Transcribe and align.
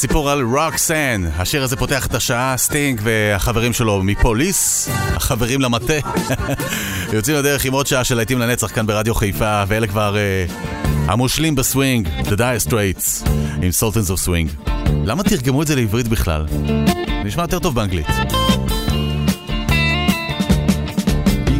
הסיפור 0.00 0.30
על 0.30 0.42
רוקסן. 0.42 1.24
השיר 1.36 1.62
הזה 1.62 1.76
פותח 1.76 2.06
את 2.06 2.14
השעה, 2.14 2.56
סטינק 2.56 3.00
והחברים 3.02 3.72
שלו 3.72 4.02
מפוליס, 4.02 4.88
החברים 4.92 5.60
למטה, 5.60 5.92
יוצאים 7.12 7.36
לדרך 7.36 7.64
עם 7.64 7.72
עוד 7.72 7.86
שעה 7.86 8.04
של 8.04 8.14
להיטים 8.14 8.38
לנצח 8.38 8.74
כאן 8.74 8.86
ברדיו 8.86 9.14
חיפה, 9.14 9.62
ואלה 9.68 9.86
כבר 9.86 10.16
uh, 10.16 10.52
המושלים 11.10 11.54
בסווינג, 11.54 12.08
The 12.22 12.36
Dire 12.36 12.68
Straits, 12.68 13.28
עם 13.62 13.70
סולטנס 13.70 14.10
אוף 14.10 14.20
סווינג. 14.20 14.50
למה 15.04 15.22
תרגמו 15.22 15.62
את 15.62 15.66
זה 15.66 15.76
לעברית 15.76 16.08
בכלל? 16.08 16.46
נשמע 17.24 17.42
יותר 17.42 17.58
טוב 17.58 17.74
באנגלית. 17.74 18.06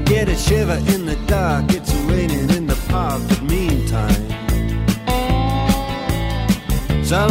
get 0.06 0.29
a 0.29 0.37
shiver 0.49 0.79
in 0.95 1.06
the 1.11 1.19
dark, 1.29 1.65
it's 1.77 1.93
raining 2.11 2.49
in 2.56 2.67
the 2.67 2.79
park, 2.91 3.21
but 3.29 3.43
meantime. 3.43 4.31
So 7.11 7.17
I 7.17 7.27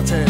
are 0.00 0.29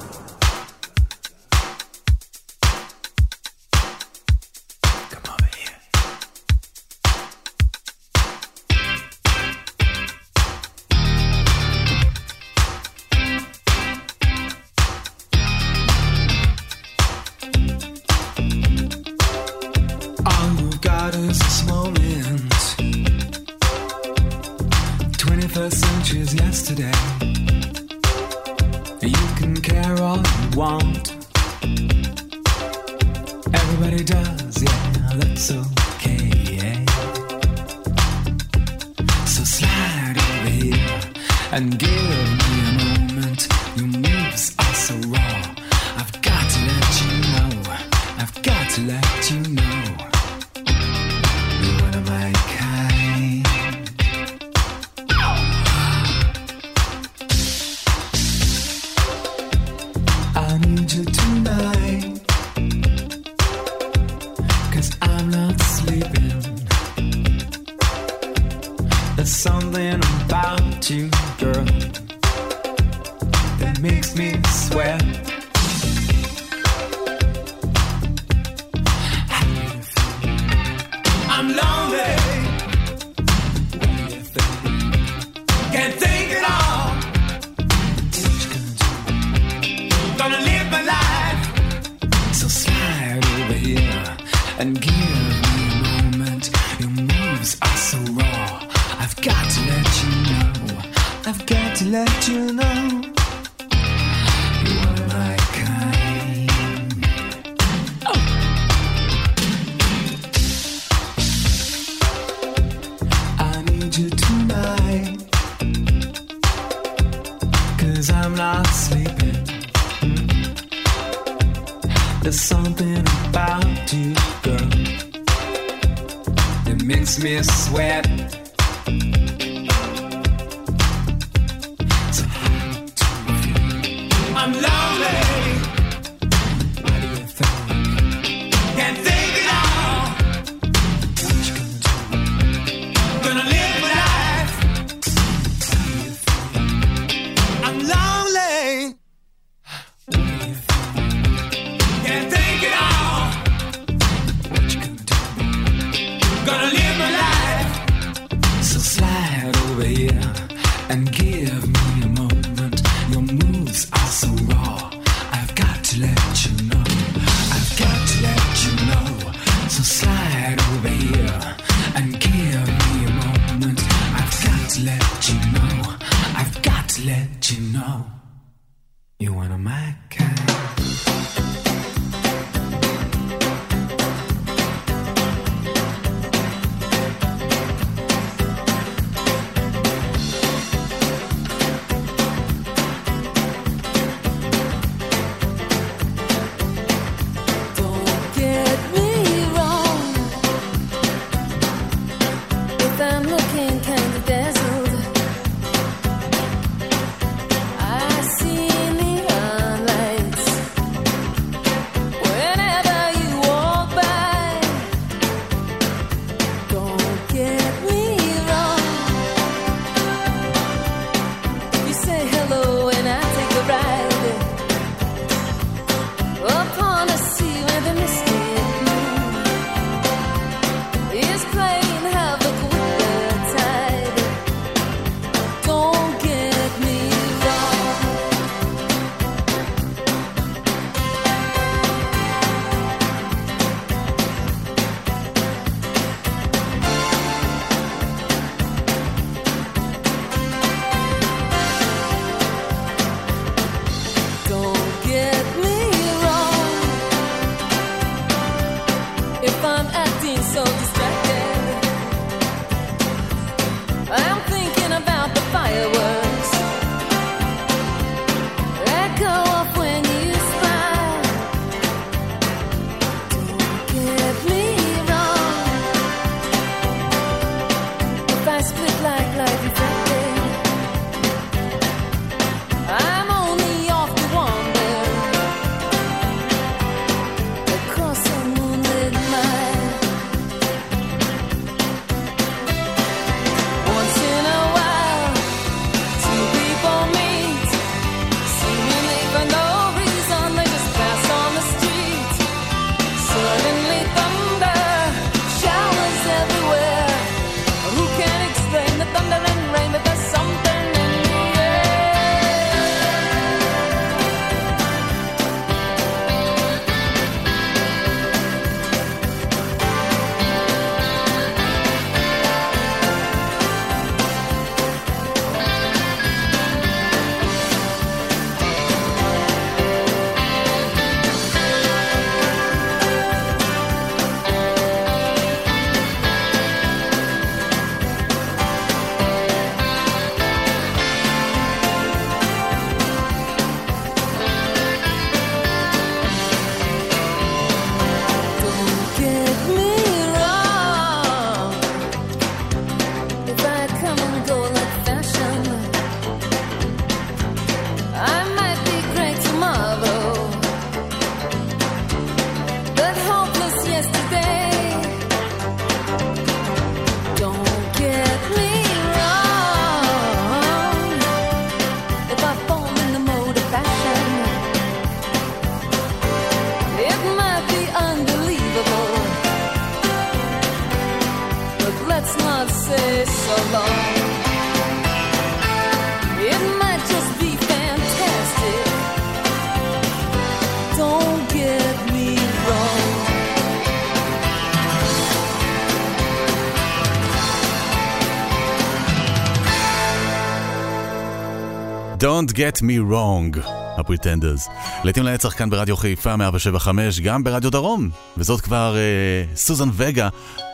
Don't 402.21 402.53
Get 402.53 402.81
Me 402.81 403.11
Wrong, 403.11 403.59
הפריטנדרס. 403.97 404.67
לעתים 405.03 405.23
לנצח 405.23 405.57
כאן 405.57 405.69
ברדיו 405.69 405.97
חיפה 405.97 406.35
175, 406.35 407.19
גם 407.19 407.43
ברדיו 407.43 407.71
דרום. 407.71 408.09
וזאת 408.37 408.61
כבר 408.61 408.95
אה, 408.97 409.55
סוזן 409.55 409.89
וגה 409.93 410.29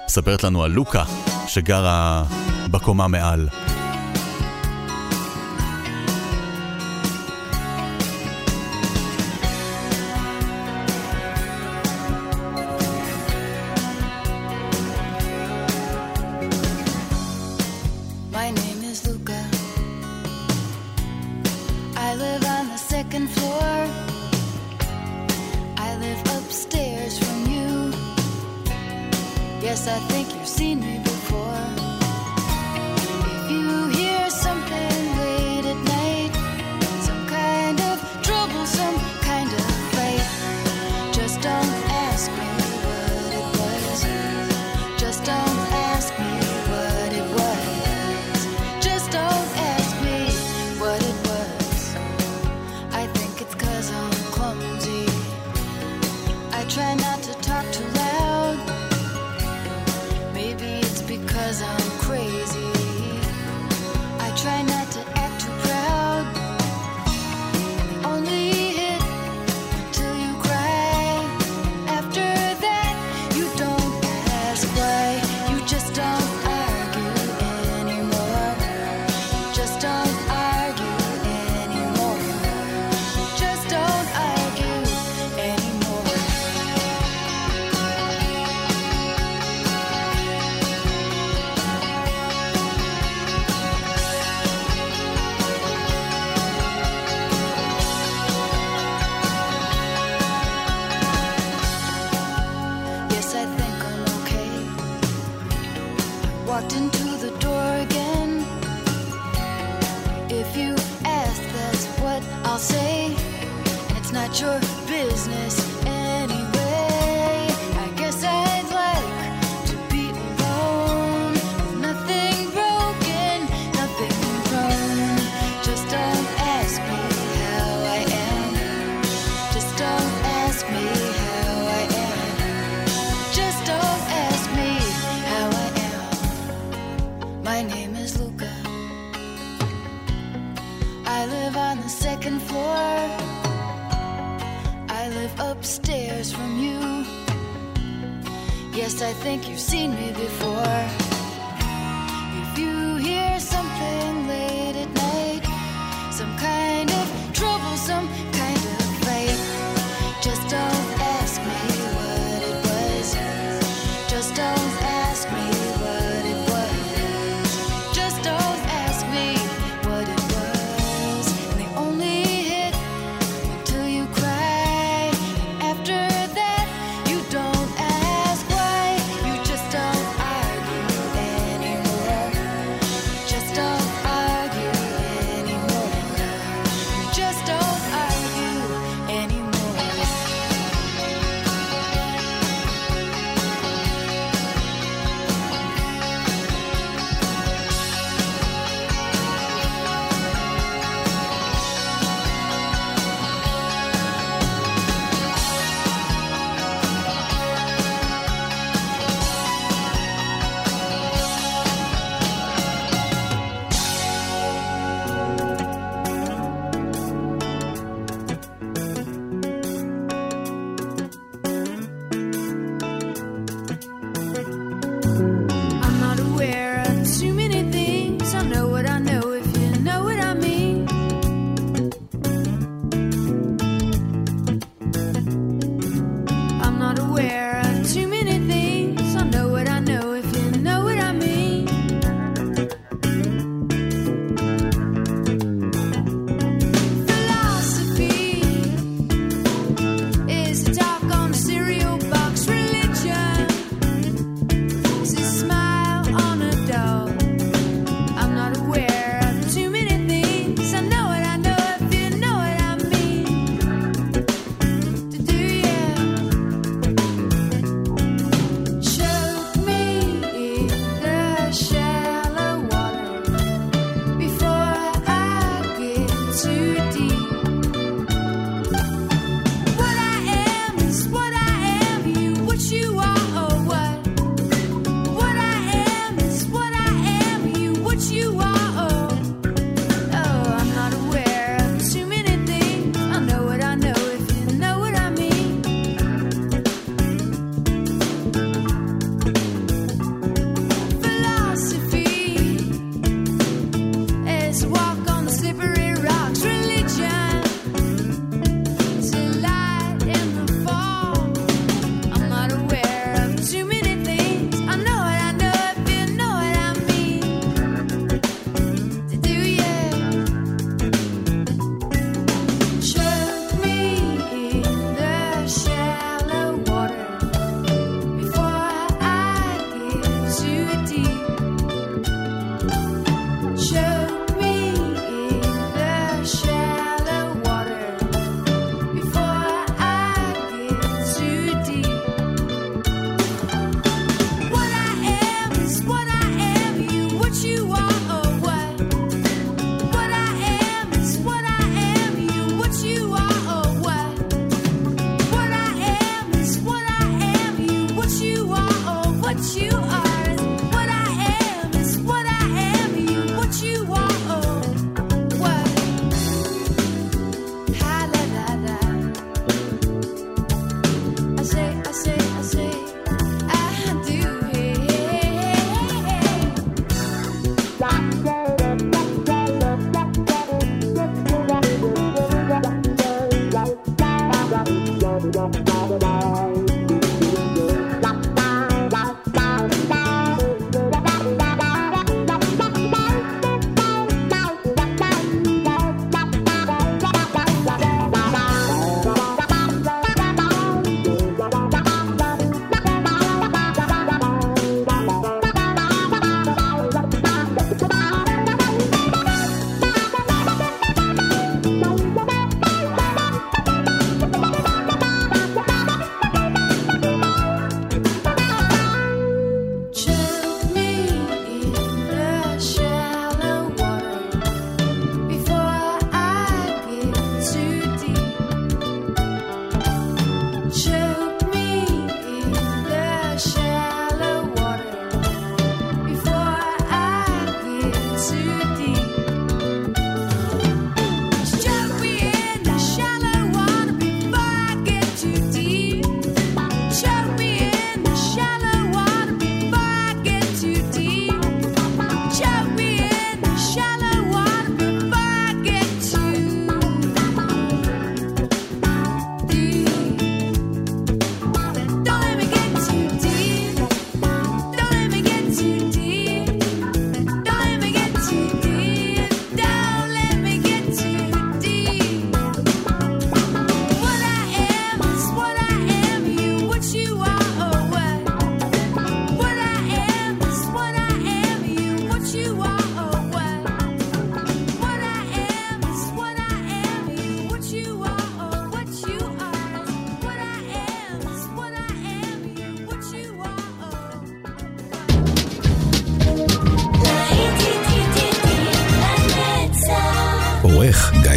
מספרת 0.07 0.43
לנו 0.43 0.63
על 0.63 0.71
לוקה, 0.71 1.03
שגרה 1.47 2.23
בקומה 2.71 3.07
מעל. 3.07 3.47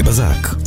בזק. 0.03 0.60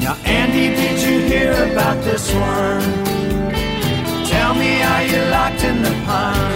Now, 0.05 0.15
Andy, 0.39 0.67
did 0.81 0.97
you 1.07 1.17
hear 1.31 1.55
about 1.73 1.99
this 2.05 2.25
one? 2.33 2.89
Tell 4.27 4.53
me, 4.55 4.71
are 4.81 5.05
you 5.11 5.21
locked 5.37 5.63
in 5.65 5.77
the 5.83 5.95
pond? 6.07 6.50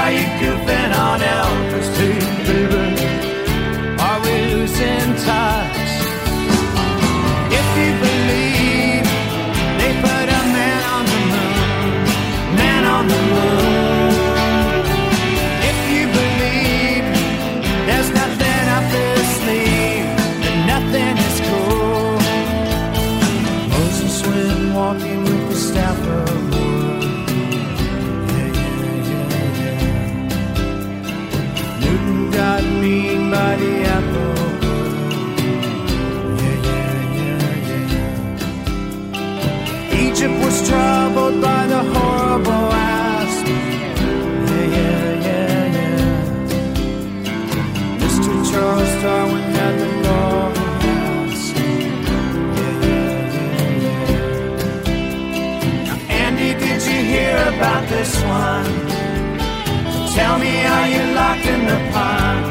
Are 0.00 0.10
you 0.12 0.26
goofing 0.40 0.92
on 1.06 1.20
Elvis 1.20 1.88
too, 1.96 2.18
baby? 2.46 2.86
Are 4.06 4.20
we 4.24 4.34
losing 4.52 5.10
touch? 5.24 5.73
Troubled 40.74 41.38
by 41.40 41.62
the 41.72 41.82
horrible 41.94 42.68
asp. 42.98 43.46
Yeah, 44.50 44.66
yeah, 44.76 45.26
yeah, 45.26 45.76
yeah. 45.76 46.22
Mr. 48.02 48.32
Charles 48.50 48.94
Darwin 49.02 49.46
had 49.58 49.74
the 49.82 49.88
golden 50.04 50.70
mask. 50.82 51.56
Yeah, 52.58 52.82
yeah, 52.86 53.26
yeah, 53.36 53.84
yeah. 53.84 54.98
Now, 55.86 55.98
Andy, 56.22 56.50
did 56.62 56.80
you 56.90 57.00
hear 57.14 57.36
about 57.54 57.82
this 57.94 58.12
one? 58.42 58.72
Tell 60.16 60.36
me, 60.44 60.52
are 60.76 60.88
you 60.94 61.02
locked 61.20 61.46
in 61.54 61.60
the 61.70 61.78
pond? 61.92 62.44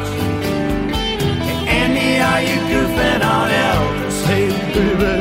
Hey, 1.48 1.60
Andy, 1.82 2.10
are 2.30 2.44
you 2.50 2.58
goofing 2.72 3.22
on 3.36 3.48
Elvis? 3.68 4.18
Hey, 4.30 4.46
baby, 4.74 5.14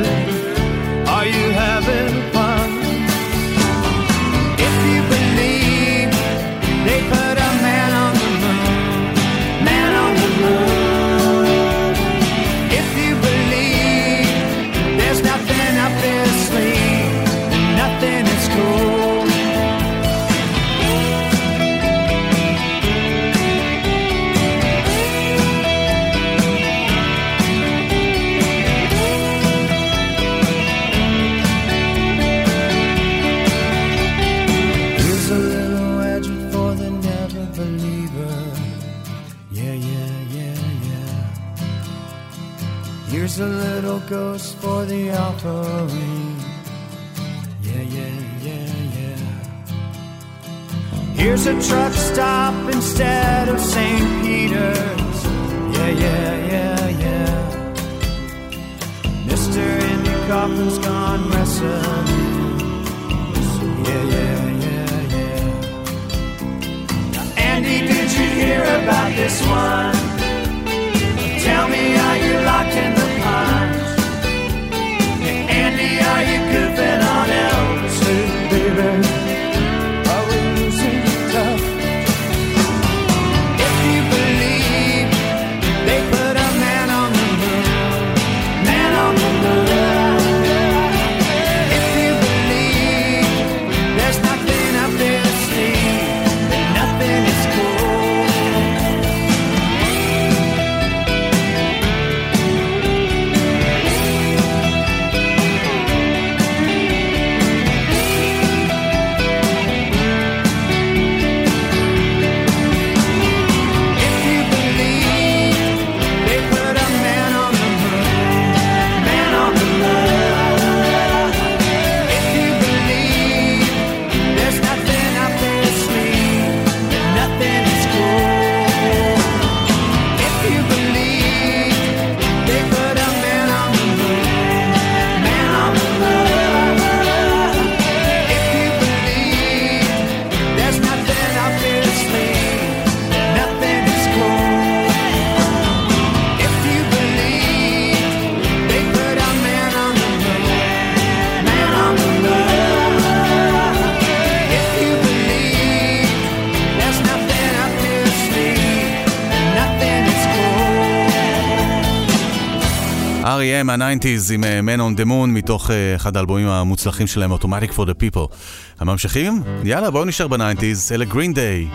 מהניינטיז 163.77 164.31
עם 164.31 164.43
אה, 164.43 164.59
Man 164.59 164.79
on 164.79 164.99
the 164.99 165.05
Moon 165.05 165.27
מתוך 165.27 165.71
אה, 165.71 165.95
אחד 165.95 166.17
האלבומים 166.17 166.47
המוצלחים 166.47 167.07
שלהם, 167.07 167.33
Automatic 167.33 167.71
for 167.75 167.85
the 167.85 167.93
People. 168.03 168.35
הממשיכים? 168.79 169.43
יאללה, 169.63 169.91
בואו 169.91 170.05
נשאר 170.05 170.27
בניינטיז, 170.27 170.91
אלה 170.91 171.05
גרין 171.05 171.33
דיי. 171.33 171.67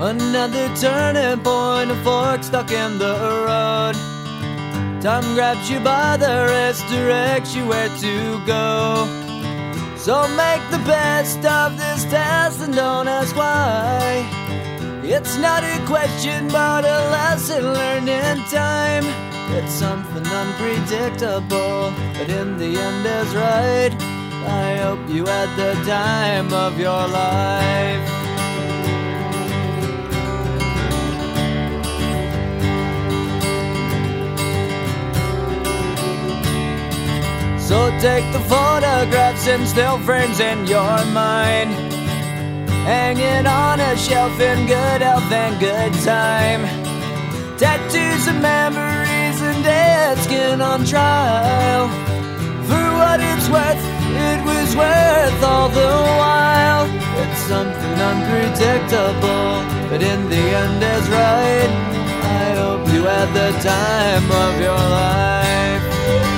Another 0.00 0.68
turning 0.82 1.40
point, 1.48 1.90
a 1.96 1.98
fork 2.04 2.40
stuck 2.48 2.70
in 2.82 2.90
the 3.04 3.14
road. 3.48 3.94
Time 5.06 5.26
grabs 5.36 5.66
you 5.70 5.80
by 5.92 6.10
the 6.24 6.34
wrist, 6.48 6.82
directs 6.94 7.50
you 7.56 7.64
where 7.72 7.92
to 8.04 8.14
go. 8.54 8.66
So 10.04 10.14
make 10.42 10.64
the 10.76 10.82
best 10.94 11.40
of 11.60 11.68
this 11.80 11.87
test 12.10 12.60
and 12.60 12.74
don't 12.74 13.08
ask 13.08 13.34
why. 13.36 14.26
It's 15.04 15.36
not 15.38 15.62
a 15.64 15.78
question, 15.86 16.48
but 16.48 16.84
a 16.84 16.98
lesson 17.10 17.62
learned 17.64 18.08
in 18.08 18.38
time. 18.44 19.04
It's 19.56 19.72
something 19.72 20.26
unpredictable, 20.26 21.92
but 22.14 22.28
in 22.28 22.58
the 22.58 22.78
end 22.78 23.06
is 23.06 23.34
right. 23.34 23.94
I 24.46 24.76
hope 24.76 25.08
you 25.08 25.24
had 25.26 25.50
the 25.56 25.74
time 25.84 26.52
of 26.52 26.78
your 26.78 27.06
life. 27.08 28.18
So 37.68 37.90
take 38.00 38.24
the 38.32 38.40
photographs 38.40 39.46
and 39.46 39.66
still 39.68 39.98
frames 39.98 40.40
in 40.40 40.66
your 40.66 41.04
mind. 41.12 41.87
Hanging 42.88 43.46
on 43.46 43.80
a 43.80 43.98
shelf 43.98 44.40
in 44.40 44.66
good 44.66 45.02
health 45.02 45.30
and 45.30 45.60
good 45.60 45.92
time. 46.02 46.62
Tattoos 47.58 48.26
of 48.28 48.40
memories 48.40 49.42
and 49.42 49.62
dead 49.62 50.16
skin 50.16 50.62
on 50.62 50.86
trial. 50.86 51.88
For 52.64 52.86
what 52.96 53.20
it's 53.20 53.46
worth, 53.50 53.84
it 54.30 54.40
was 54.42 54.74
worth 54.74 55.42
all 55.44 55.68
the 55.68 55.92
while. 56.16 56.86
It's 57.20 57.40
something 57.52 57.96
unpredictable, 58.10 59.52
but 59.90 60.00
in 60.02 60.30
the 60.30 60.44
end 60.62 60.82
is 60.82 61.06
right. 61.10 61.70
I 62.40 62.54
hope 62.56 62.88
you 62.88 63.02
had 63.04 63.28
the 63.34 63.50
time 63.60 64.32
of 64.32 64.60
your 64.62 64.80
life. 65.02 66.37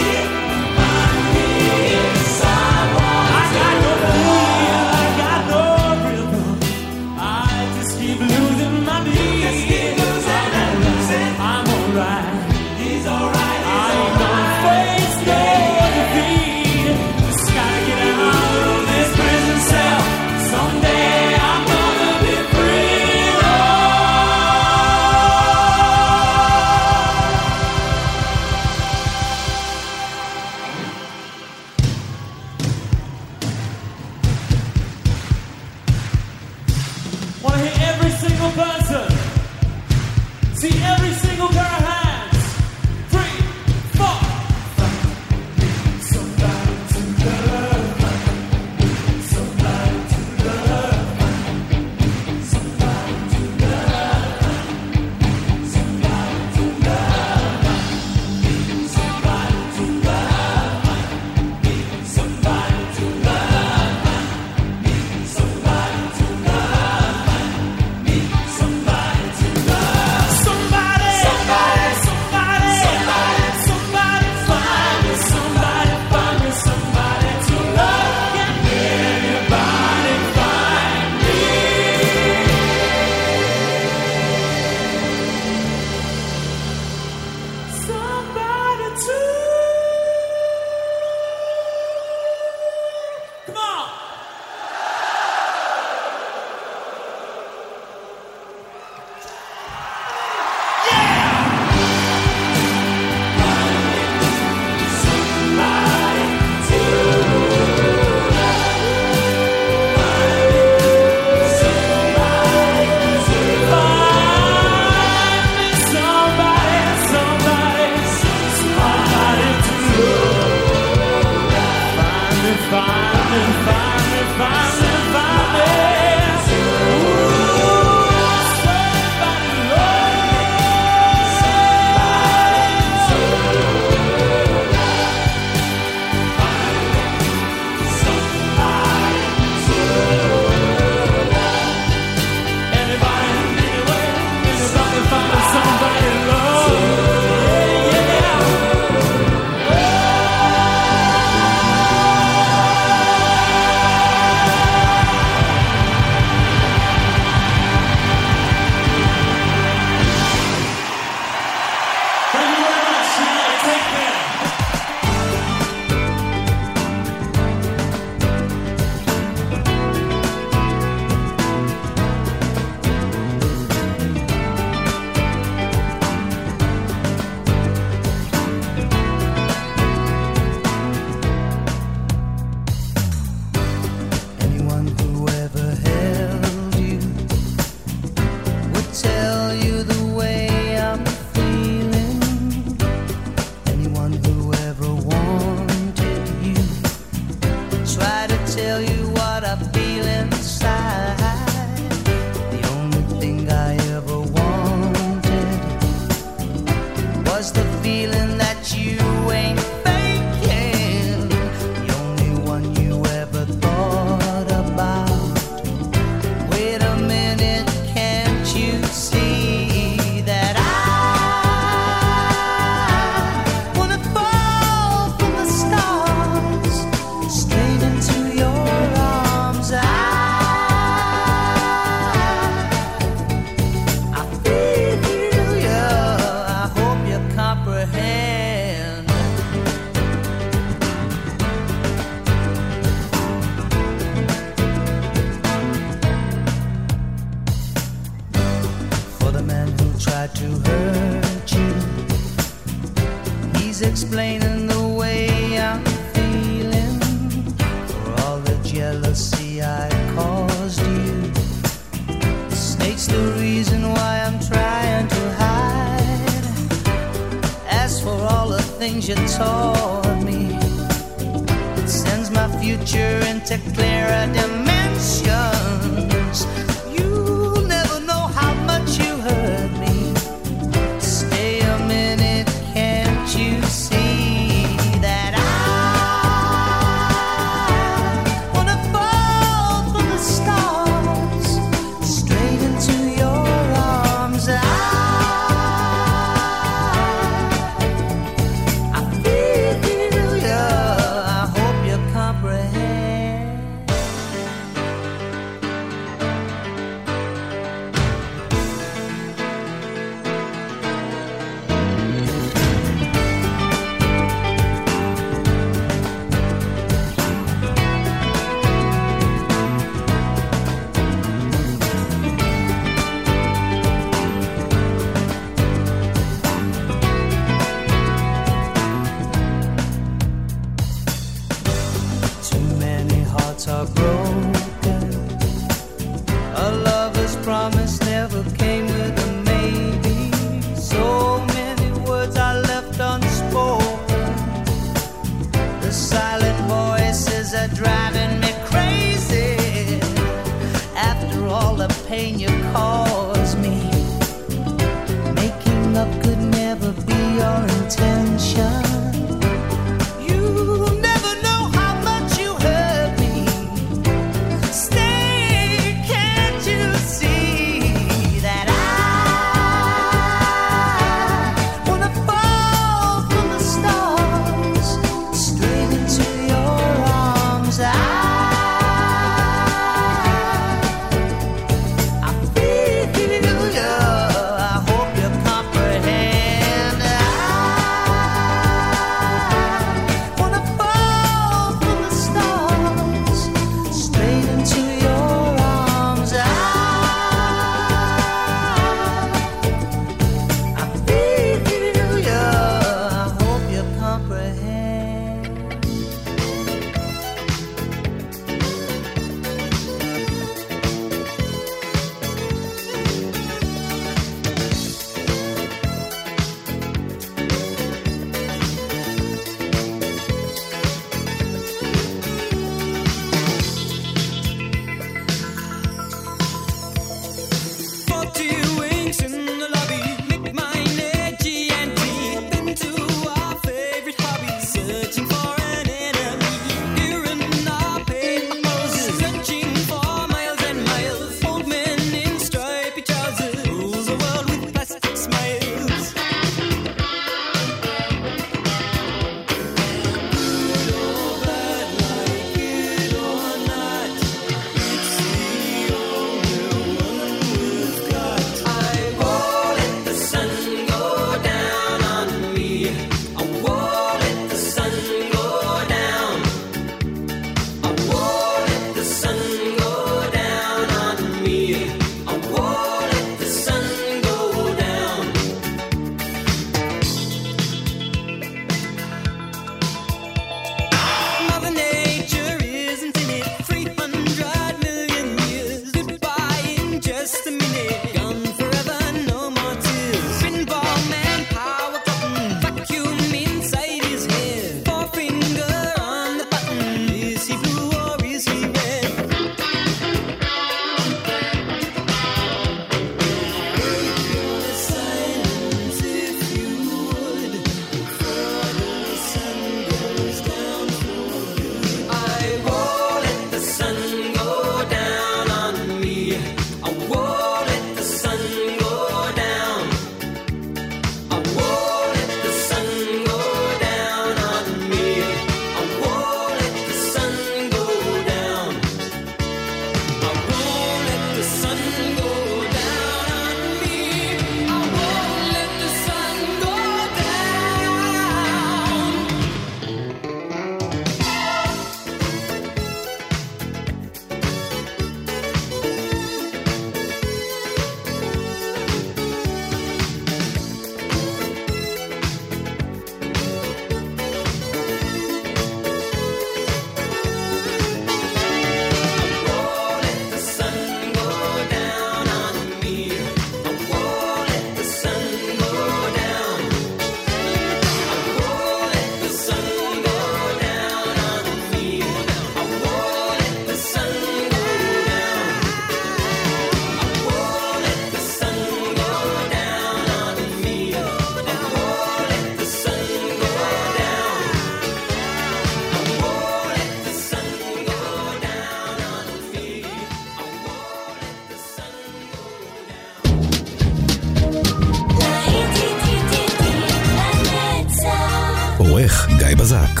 גיא 599.48 599.56
בזק. 599.56 600.00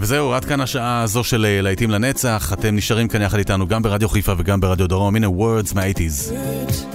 וזהו, 0.00 0.34
עד 0.34 0.44
כאן 0.44 0.60
השעה 0.60 1.02
הזו 1.02 1.24
של 1.24 1.46
אה, 1.48 1.60
להיטים 1.60 1.90
לנצח. 1.90 2.52
אתם 2.52 2.76
נשארים 2.76 3.08
כאן 3.08 3.22
יחד 3.22 3.38
איתנו 3.38 3.68
גם 3.68 3.82
ברדיו 3.82 4.08
חיפה 4.08 4.32
וגם 4.38 4.60
ברדיו 4.60 4.86
דרום. 4.86 5.16
הנה 5.16 5.26
words 5.26 5.74
מה-80's. 5.74 6.93